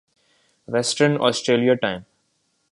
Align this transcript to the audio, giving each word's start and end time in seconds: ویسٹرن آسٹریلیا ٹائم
ویسٹرن 0.67 1.17
آسٹریلیا 1.21 1.73
ٹائم 1.73 2.01